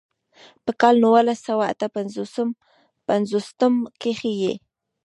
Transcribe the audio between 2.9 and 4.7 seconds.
پنځوستم کښې ئې